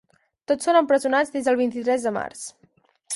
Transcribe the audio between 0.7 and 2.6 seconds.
empresonats des del vint-i-tres de març.